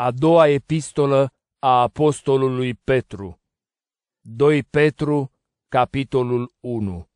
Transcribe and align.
A 0.00 0.10
doua 0.10 0.48
epistolă 0.48 1.32
a 1.58 1.80
apostolului 1.80 2.74
Petru 2.74 3.40
2 4.20 4.62
Petru, 4.62 5.32
capitolul 5.68 6.52
1 6.60 7.08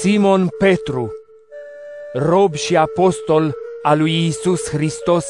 Simon 0.00 0.48
Petru, 0.58 1.12
rob 2.12 2.54
și 2.54 2.76
apostol 2.76 3.54
al 3.82 3.98
lui 3.98 4.26
Isus 4.26 4.68
Hristos, 4.68 5.26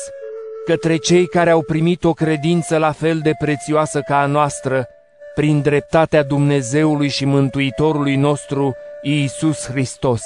către 0.65 0.97
cei 0.97 1.27
care 1.29 1.51
au 1.51 1.63
primit 1.63 2.05
o 2.05 2.13
credință 2.13 2.79
la 2.79 2.93
fel 2.93 3.19
de 3.19 3.33
prețioasă 3.39 4.01
ca 4.01 4.21
a 4.21 4.27
noastră, 4.27 4.87
prin 5.35 5.63
dreptatea 5.63 6.23
Dumnezeului 6.23 7.09
și 7.09 7.25
Mântuitorului 7.25 8.17
nostru, 8.17 8.75
Iisus 9.03 9.67
Hristos. 9.67 10.23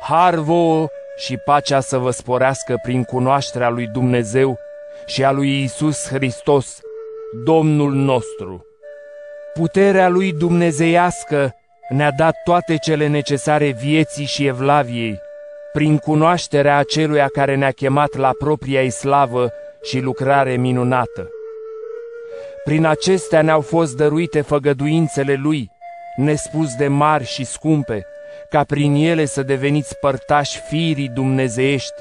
Har 0.00 0.34
vouă 0.34 0.88
și 1.18 1.36
pacea 1.36 1.80
să 1.80 1.98
vă 1.98 2.10
sporească 2.10 2.78
prin 2.82 3.04
cunoașterea 3.04 3.68
lui 3.68 3.86
Dumnezeu 3.86 4.58
și 5.06 5.24
a 5.24 5.30
lui 5.30 5.60
Iisus 5.60 6.08
Hristos, 6.08 6.80
Domnul 7.44 7.92
nostru. 7.92 8.66
Puterea 9.54 10.08
lui 10.08 10.32
dumnezeiască 10.32 11.54
ne-a 11.88 12.10
dat 12.16 12.34
toate 12.44 12.76
cele 12.76 13.06
necesare 13.06 13.70
vieții 13.70 14.24
și 14.24 14.46
evlaviei, 14.46 15.20
prin 15.72 15.98
cunoașterea 15.98 16.76
aceluia 16.76 17.26
care 17.32 17.54
ne-a 17.54 17.70
chemat 17.70 18.16
la 18.16 18.30
propria 18.38 18.90
slavă 18.90 19.52
și 19.82 20.00
lucrare 20.00 20.56
minunată. 20.56 21.30
Prin 22.64 22.86
acestea 22.86 23.42
ne-au 23.42 23.60
fost 23.60 23.96
dăruite 23.96 24.40
făgăduințele 24.40 25.34
Lui, 25.42 25.70
nespus 26.16 26.74
de 26.74 26.86
mari 26.88 27.24
și 27.24 27.44
scumpe, 27.44 28.06
ca 28.48 28.64
prin 28.64 28.94
ele 28.94 29.24
să 29.24 29.42
deveniți 29.42 29.98
părtași 29.98 30.60
firii 30.68 31.08
dumnezeiești, 31.08 31.94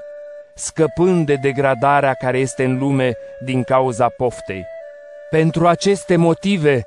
scăpând 0.54 1.26
de 1.26 1.36
degradarea 1.36 2.14
care 2.14 2.38
este 2.38 2.64
în 2.64 2.78
lume 2.78 3.14
din 3.46 3.64
cauza 3.64 4.08
poftei. 4.10 4.66
Pentru 5.30 5.68
aceste 5.68 6.16
motive, 6.16 6.86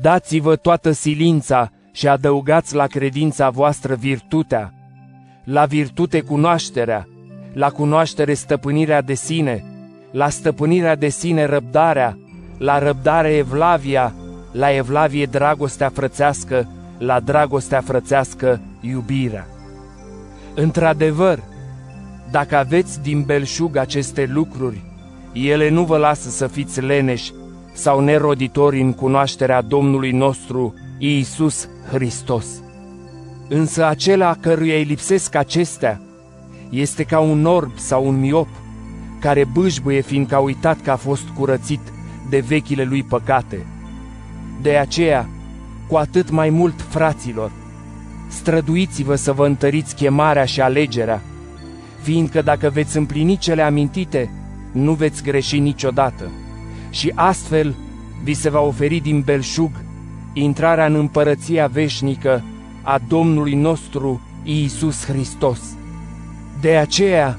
dați-vă 0.00 0.56
toată 0.56 0.90
silința 0.90 1.70
și 1.92 2.08
adăugați 2.08 2.74
la 2.74 2.86
credința 2.86 3.50
voastră 3.50 3.94
virtutea, 3.94 4.72
la 5.44 5.64
virtute 5.64 6.20
cunoașterea, 6.20 7.08
la 7.52 7.70
cunoaștere 7.70 8.34
stăpânirea 8.34 9.00
de 9.00 9.14
sine, 9.14 9.64
la 10.10 10.28
stăpânirea 10.28 10.94
de 10.94 11.08
sine 11.08 11.44
răbdarea, 11.44 12.18
la 12.58 12.78
răbdare 12.78 13.36
evlavia, 13.36 14.14
la 14.52 14.70
evlavie 14.72 15.26
dragostea 15.26 15.88
frățească, 15.88 16.68
la 17.00 17.20
dragostea 17.20 17.80
frățească 17.80 18.60
iubirea. 18.80 19.46
Într-adevăr, 20.54 21.42
dacă 22.30 22.56
aveți 22.56 23.02
din 23.02 23.22
belșug 23.22 23.76
aceste 23.76 24.26
lucruri, 24.32 24.80
ele 25.32 25.68
nu 25.68 25.84
vă 25.84 25.96
lasă 25.96 26.28
să 26.28 26.46
fiți 26.46 26.80
leneși 26.80 27.32
sau 27.72 28.00
neroditori 28.00 28.80
în 28.80 28.92
cunoașterea 28.92 29.62
Domnului 29.62 30.10
nostru 30.10 30.74
Iisus 30.98 31.68
Hristos. 31.92 32.46
Însă 33.48 33.86
acela 33.86 34.36
căruia 34.40 34.76
îi 34.76 34.84
lipsesc 34.84 35.34
acestea 35.34 36.00
este 36.70 37.02
ca 37.02 37.18
un 37.18 37.44
orb 37.44 37.78
sau 37.78 38.06
un 38.06 38.20
miop, 38.20 38.48
care 39.20 39.44
bâșbuie 39.44 40.00
fiindcă 40.00 40.34
a 40.34 40.38
uitat 40.38 40.80
că 40.80 40.90
a 40.90 40.96
fost 40.96 41.28
curățit 41.38 41.80
de 42.28 42.38
vechile 42.38 42.84
lui 42.84 43.02
păcate. 43.02 43.66
De 44.62 44.76
aceea, 44.76 45.28
cu 45.90 45.96
atât 45.96 46.30
mai 46.30 46.50
mult, 46.50 46.80
fraților, 46.88 47.50
străduiți-vă 48.28 49.14
să 49.14 49.32
vă 49.32 49.46
întăriți 49.46 49.94
chemarea 49.94 50.44
și 50.44 50.60
alegerea, 50.60 51.22
fiindcă 52.02 52.42
dacă 52.42 52.70
veți 52.72 52.96
împlini 52.96 53.36
cele 53.36 53.62
amintite, 53.62 54.30
nu 54.72 54.92
veți 54.92 55.22
greși 55.22 55.58
niciodată. 55.58 56.30
Și 56.90 57.12
astfel 57.14 57.74
vi 58.22 58.34
se 58.34 58.50
va 58.50 58.60
oferi 58.60 59.00
din 59.00 59.20
belșug 59.20 59.70
intrarea 60.32 60.86
în 60.86 60.94
împărăția 60.94 61.66
veșnică 61.66 62.44
a 62.82 62.98
Domnului 63.08 63.54
nostru 63.54 64.20
Iisus 64.42 65.04
Hristos. 65.04 65.60
De 66.60 66.76
aceea, 66.76 67.38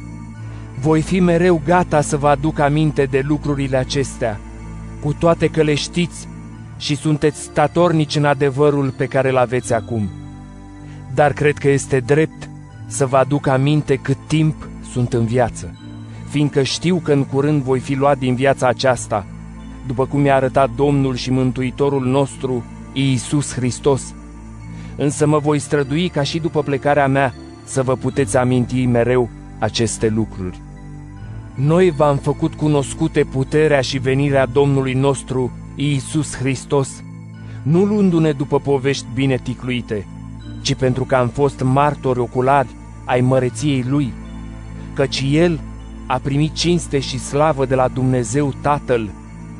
voi 0.79 1.01
fi 1.01 1.19
mereu 1.19 1.61
gata 1.65 2.01
să 2.01 2.17
vă 2.17 2.27
aduc 2.27 2.59
aminte 2.59 3.03
de 3.03 3.23
lucrurile 3.27 3.77
acestea, 3.77 4.39
cu 5.01 5.13
toate 5.13 5.47
că 5.47 5.61
le 5.61 5.73
știți 5.73 6.27
și 6.81 6.95
sunteți 6.95 7.41
statornici 7.41 8.15
în 8.15 8.25
adevărul 8.25 8.89
pe 8.89 9.05
care 9.05 9.29
îl 9.29 9.37
aveți 9.37 9.73
acum. 9.73 10.09
Dar 11.13 11.33
cred 11.33 11.57
că 11.57 11.69
este 11.69 11.99
drept 11.99 12.49
să 12.87 13.05
vă 13.05 13.17
aduc 13.17 13.47
aminte 13.47 13.95
cât 13.95 14.17
timp 14.27 14.69
sunt 14.91 15.13
în 15.13 15.25
viață, 15.25 15.75
fiindcă 16.29 16.63
știu 16.63 16.95
că 17.03 17.13
în 17.13 17.23
curând 17.23 17.61
voi 17.61 17.79
fi 17.79 17.93
luat 17.95 18.17
din 18.17 18.35
viața 18.35 18.67
aceasta, 18.67 19.25
după 19.87 20.05
cum 20.05 20.21
mi-a 20.21 20.35
arătat 20.35 20.69
Domnul 20.75 21.15
și 21.15 21.31
Mântuitorul 21.31 22.05
nostru, 22.05 22.63
Iisus 22.93 23.53
Hristos. 23.53 24.13
Însă 24.95 25.27
mă 25.27 25.37
voi 25.37 25.59
strădui 25.59 26.09
ca 26.09 26.23
și 26.23 26.39
după 26.39 26.63
plecarea 26.63 27.07
mea 27.07 27.33
să 27.63 27.83
vă 27.83 27.95
puteți 27.95 28.37
aminti 28.37 28.85
mereu 28.85 29.29
aceste 29.59 30.07
lucruri. 30.07 30.61
Noi 31.55 31.89
v-am 31.89 32.17
făcut 32.17 32.53
cunoscute 32.53 33.23
puterea 33.23 33.81
și 33.81 33.97
venirea 33.97 34.45
Domnului 34.45 34.93
nostru, 34.93 35.51
Iisus 35.75 36.35
Hristos, 36.35 37.03
nu 37.63 37.83
luându-ne 37.83 38.31
după 38.31 38.59
povești 38.59 39.05
bine 39.13 39.37
ticluite, 39.37 40.07
ci 40.61 40.75
pentru 40.75 41.03
că 41.03 41.15
am 41.15 41.27
fost 41.27 41.61
martori 41.63 42.19
oculari 42.19 42.69
ai 43.05 43.21
măreției 43.21 43.85
Lui, 43.87 44.13
căci 44.93 45.23
El 45.29 45.59
a 46.07 46.17
primit 46.17 46.53
cinste 46.53 46.99
și 46.99 47.19
slavă 47.19 47.65
de 47.65 47.75
la 47.75 47.87
Dumnezeu 47.87 48.53
Tatăl, 48.61 49.09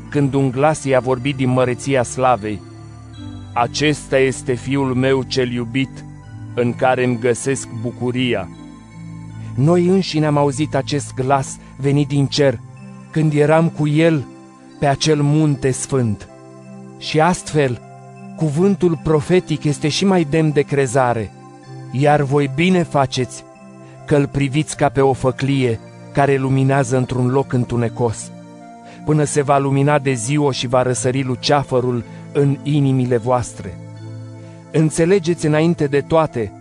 când 0.09 0.33
un 0.33 0.51
glas 0.51 0.83
i-a 0.83 0.99
vorbit 0.99 1.35
din 1.35 1.49
măreția 1.49 2.03
slavei. 2.03 2.61
Acesta 3.53 4.17
este 4.17 4.53
Fiul 4.53 4.93
meu 4.93 5.23
cel 5.23 5.51
iubit, 5.51 6.05
în 6.55 6.73
care 6.73 7.03
îmi 7.03 7.19
găsesc 7.19 7.67
bucuria. 7.81 8.49
Noi 9.55 9.87
înșine 9.87 10.25
am 10.25 10.37
auzit 10.37 10.75
acest 10.75 11.13
glas 11.13 11.57
venit 11.77 12.07
din 12.07 12.25
cer, 12.25 12.59
când 13.11 13.33
eram 13.33 13.69
cu 13.69 13.87
El 13.87 14.25
pe 14.81 14.87
acel 14.87 15.21
munte 15.21 15.71
sfânt. 15.71 16.27
Și 16.97 17.19
astfel, 17.19 17.81
cuvântul 18.35 18.99
profetic 19.03 19.63
este 19.63 19.87
și 19.87 20.05
mai 20.05 20.27
demn 20.29 20.51
de 20.53 20.61
crezare, 20.61 21.31
iar 21.91 22.21
voi 22.21 22.51
bine 22.55 22.83
faceți 22.83 23.43
că 24.05 24.15
îl 24.15 24.27
priviți 24.27 24.77
ca 24.77 24.89
pe 24.89 25.01
o 25.01 25.13
făclie 25.13 25.79
care 26.13 26.37
luminează 26.37 26.97
într-un 26.97 27.27
loc 27.27 27.53
întunecos, 27.53 28.31
până 29.05 29.23
se 29.23 29.41
va 29.41 29.57
lumina 29.57 29.99
de 29.99 30.13
ziua 30.13 30.51
și 30.51 30.67
va 30.67 30.81
răsări 30.81 31.23
luceafărul 31.23 32.03
în 32.31 32.57
inimile 32.63 33.17
voastre. 33.17 33.77
Înțelegeți 34.71 35.45
înainte 35.45 35.87
de 35.87 36.01
toate 36.01 36.51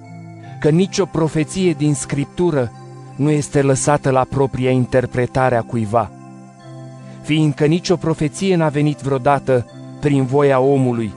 că 0.60 0.70
nicio 0.70 1.04
profeție 1.04 1.72
din 1.72 1.94
Scriptură 1.94 2.72
nu 3.16 3.30
este 3.30 3.62
lăsată 3.62 4.10
la 4.10 4.24
propria 4.30 4.70
interpretare 4.70 5.56
a 5.56 5.62
cuiva, 5.62 6.10
fiindcă 7.30 7.66
nicio 7.66 7.96
profeție 7.96 8.56
n-a 8.56 8.68
venit 8.68 8.98
vreodată 8.98 9.66
prin 10.00 10.24
voia 10.24 10.60
omului, 10.60 11.12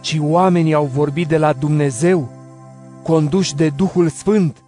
ci 0.00 0.18
oamenii 0.20 0.74
au 0.74 0.84
vorbit 0.84 1.28
de 1.28 1.36
la 1.36 1.52
Dumnezeu, 1.52 2.28
conduși 3.02 3.54
de 3.54 3.68
Duhul 3.68 4.08
Sfânt. 4.08 4.62